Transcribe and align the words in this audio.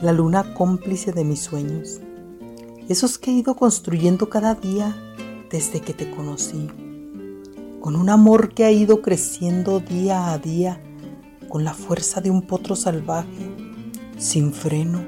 la 0.00 0.12
luna 0.12 0.54
cómplice 0.54 1.12
de 1.12 1.24
mis 1.24 1.40
sueños, 1.40 2.00
esos 2.88 3.18
que 3.18 3.30
he 3.30 3.34
ido 3.34 3.54
construyendo 3.54 4.30
cada 4.30 4.54
día 4.54 4.96
desde 5.50 5.80
que 5.80 5.92
te 5.92 6.10
conocí, 6.10 6.68
con 7.80 7.96
un 7.96 8.08
amor 8.08 8.54
que 8.54 8.64
ha 8.64 8.70
ido 8.70 9.02
creciendo 9.02 9.78
día 9.78 10.32
a 10.32 10.38
día 10.38 10.82
con 11.50 11.64
la 11.64 11.74
fuerza 11.74 12.22
de 12.22 12.30
un 12.30 12.42
potro 12.42 12.76
salvaje, 12.76 13.54
sin 14.16 14.54
freno, 14.54 15.04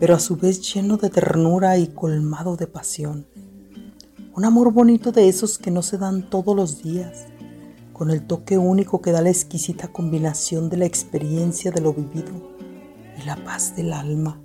pero 0.00 0.14
a 0.14 0.20
su 0.20 0.36
vez 0.36 0.72
lleno 0.72 0.96
de 0.96 1.10
ternura 1.10 1.76
y 1.76 1.88
colmado 1.88 2.56
de 2.56 2.66
pasión. 2.66 3.26
Un 4.34 4.46
amor 4.46 4.72
bonito 4.72 5.12
de 5.12 5.28
esos 5.28 5.58
que 5.58 5.70
no 5.70 5.82
se 5.82 5.98
dan 5.98 6.30
todos 6.30 6.56
los 6.56 6.82
días, 6.82 7.26
con 7.92 8.10
el 8.10 8.26
toque 8.26 8.56
único 8.56 9.02
que 9.02 9.12
da 9.12 9.20
la 9.20 9.30
exquisita 9.30 9.88
combinación 9.88 10.70
de 10.70 10.78
la 10.78 10.86
experiencia 10.86 11.70
de 11.70 11.80
lo 11.82 11.92
vivido 11.92 12.53
la 13.24 13.36
paz 13.36 13.76
del 13.76 13.92
alma. 13.92 14.40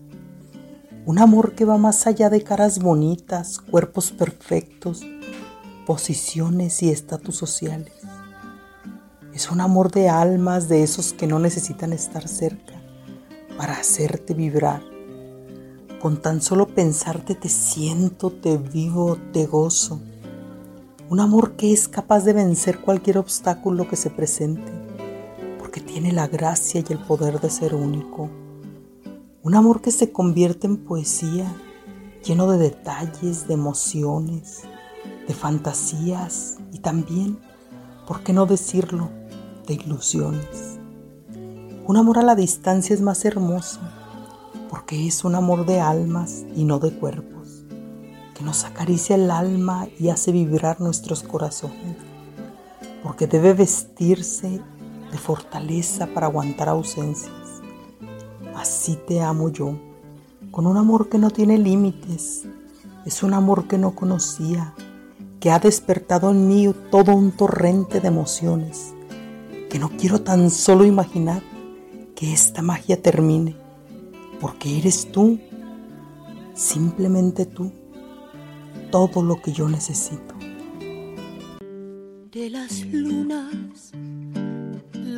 Un 1.05 1.19
amor 1.19 1.53
que 1.55 1.65
va 1.65 1.77
más 1.77 2.07
allá 2.07 2.29
de 2.29 2.43
caras 2.43 2.79
bonitas, 2.79 3.59
cuerpos 3.59 4.11
perfectos, 4.11 5.01
posiciones 5.85 6.81
y 6.83 6.89
estatus 6.89 7.35
sociales. 7.35 7.93
Es 9.33 9.51
un 9.51 9.61
amor 9.61 9.91
de 9.91 10.09
almas 10.09 10.67
de 10.67 10.83
esos 10.83 11.13
que 11.13 11.27
no 11.27 11.39
necesitan 11.39 11.93
estar 11.93 12.27
cerca 12.27 12.73
para 13.57 13.73
hacerte 13.73 14.33
vibrar 14.33 14.81
con 15.99 16.21
tan 16.21 16.41
solo 16.41 16.67
pensarte 16.67 17.35
te 17.35 17.49
siento, 17.49 18.31
te 18.31 18.57
vivo, 18.57 19.17
te 19.33 19.45
gozo. 19.45 19.99
Un 21.09 21.19
amor 21.19 21.57
que 21.57 21.73
es 21.73 21.87
capaz 21.87 22.23
de 22.23 22.33
vencer 22.33 22.79
cualquier 22.79 23.17
obstáculo 23.17 23.87
que 23.87 23.97
se 23.97 24.09
presente, 24.09 24.71
porque 25.59 25.81
tiene 25.81 26.13
la 26.13 26.27
gracia 26.27 26.81
y 26.87 26.93
el 26.93 26.99
poder 26.99 27.41
de 27.41 27.49
ser 27.49 27.75
único. 27.75 28.29
Un 29.49 29.55
amor 29.55 29.81
que 29.81 29.89
se 29.89 30.11
convierte 30.11 30.67
en 30.67 30.77
poesía, 30.77 31.51
lleno 32.23 32.51
de 32.51 32.59
detalles, 32.59 33.47
de 33.47 33.55
emociones, 33.55 34.61
de 35.27 35.33
fantasías 35.33 36.57
y 36.71 36.77
también, 36.77 37.39
¿por 38.05 38.21
qué 38.21 38.31
no 38.31 38.45
decirlo?, 38.45 39.09
de 39.65 39.73
ilusiones. 39.73 40.77
Un 41.83 41.97
amor 41.97 42.19
a 42.19 42.21
la 42.21 42.35
distancia 42.35 42.93
es 42.93 43.01
más 43.01 43.25
hermoso 43.25 43.79
porque 44.69 45.07
es 45.07 45.23
un 45.23 45.33
amor 45.33 45.65
de 45.65 45.79
almas 45.79 46.45
y 46.55 46.63
no 46.63 46.77
de 46.77 46.91
cuerpos, 46.91 47.63
que 48.35 48.43
nos 48.43 48.65
acaricia 48.65 49.15
el 49.15 49.31
alma 49.31 49.87
y 49.97 50.09
hace 50.09 50.31
vibrar 50.31 50.79
nuestros 50.79 51.23
corazones, 51.23 51.97
porque 53.01 53.25
debe 53.25 53.55
vestirse 53.55 54.61
de 55.11 55.17
fortaleza 55.17 56.05
para 56.05 56.27
aguantar 56.27 56.69
ausencias. 56.69 57.58
Así 58.59 58.97
te 59.07 59.21
amo 59.21 59.49
yo, 59.49 59.79
con 60.51 60.67
un 60.67 60.75
amor 60.75 61.07
que 61.07 61.17
no 61.17 61.29
tiene 61.29 61.57
límites, 61.57 62.45
es 63.05 63.23
un 63.23 63.33
amor 63.33 63.69
que 63.69 63.77
no 63.77 63.95
conocía, 63.95 64.73
que 65.39 65.49
ha 65.49 65.59
despertado 65.59 66.31
en 66.31 66.45
mí 66.49 66.75
todo 66.91 67.15
un 67.15 67.31
torrente 67.31 68.01
de 68.01 68.09
emociones, 68.09 68.93
que 69.69 69.79
no 69.79 69.89
quiero 69.91 70.23
tan 70.23 70.49
solo 70.49 70.83
imaginar 70.83 71.41
que 72.17 72.33
esta 72.33 72.61
magia 72.61 73.01
termine 73.01 73.55
porque 74.41 74.77
eres 74.77 75.09
tú, 75.09 75.39
simplemente 76.53 77.45
tú, 77.45 77.71
todo 78.91 79.23
lo 79.23 79.41
que 79.41 79.53
yo 79.53 79.69
necesito. 79.69 80.35
De 82.29 82.49
las 82.49 82.85
lunas, 82.87 83.93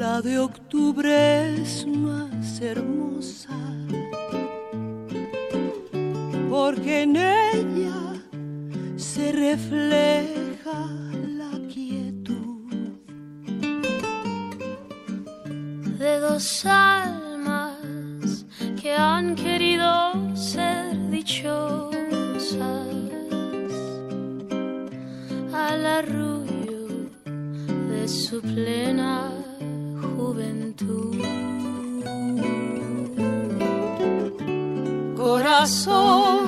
la 0.02 0.20
de 0.20 0.40
octubre 0.40 1.62
es 1.62 1.86
más 1.86 2.60
hermosa, 2.60 3.56
porque 6.50 7.04
en 7.04 7.18
ella 7.18 8.02
se 8.96 9.32
refleja 9.32 10.80
la 11.42 11.52
quietud. 11.72 12.74
De 16.00 16.20
dos 16.20 16.66
almas 16.66 17.78
han 18.98 19.36
querido 19.36 19.92
ser 20.36 20.98
dichosas 21.12 21.92
al 25.54 25.86
arrullo 25.86 26.88
de 27.90 28.08
su 28.08 28.42
plena 28.42 29.41
Corazón 35.16 36.40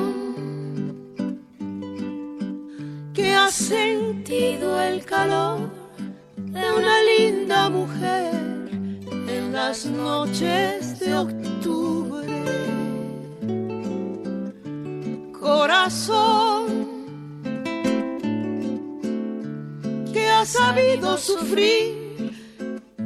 que 3.14 3.34
ha 3.34 3.50
sentido 3.50 4.82
el 4.82 5.06
calor 5.06 5.70
de 6.38 6.72
una 6.72 7.02
linda 7.04 7.70
mujer 7.70 8.34
en 9.28 9.54
las 9.54 9.86
noches 9.86 11.00
de 11.00 11.16
octubre. 11.16 12.28
Corazón 15.40 16.66
que 20.12 20.30
ha 20.30 20.46
sabido 20.46 21.18
sufrir 21.18 22.03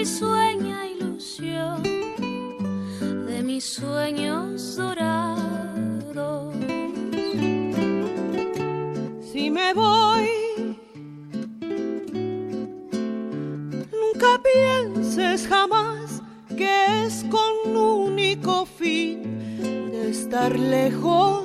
Risueña 0.00 0.86
ilusión 0.86 1.82
de 3.26 3.42
mis 3.42 3.64
sueños 3.66 4.76
dorados. 4.76 6.54
Si 9.30 9.50
me 9.50 9.74
voy, 9.74 10.28
pienses 14.54 15.46
jamás 15.46 16.22
que 16.56 17.04
es 17.04 17.22
con 17.28 17.76
único 17.76 18.64
fin 18.64 19.20
de 19.92 20.08
estar 20.08 20.58
lejos 20.58 21.44